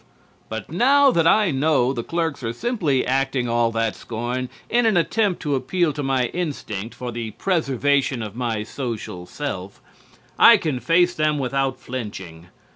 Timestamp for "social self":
8.63-9.79